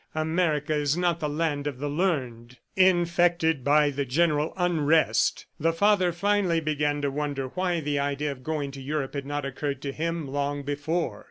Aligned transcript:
America 0.15 0.73
is 0.73 0.97
not 0.97 1.19
the 1.19 1.29
land 1.29 1.67
of 1.67 1.77
the 1.77 1.87
learned. 1.87 2.57
Infected 2.75 3.63
by 3.63 3.91
the 3.91 4.03
general 4.03 4.51
unrest, 4.57 5.45
the 5.59 5.71
father 5.71 6.11
finally 6.11 6.59
began 6.59 7.03
to 7.03 7.11
wonder 7.11 7.49
why 7.49 7.79
the 7.81 7.99
idea 7.99 8.31
of 8.31 8.41
going 8.43 8.71
to 8.71 8.81
Europe 8.81 9.13
had 9.13 9.27
not 9.27 9.45
occurred 9.45 9.79
to 9.83 9.91
him 9.91 10.27
long 10.27 10.63
before. 10.63 11.19